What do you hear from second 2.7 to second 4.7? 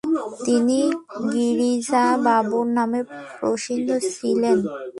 নামে প্রসিদ্ধ ছিলেন।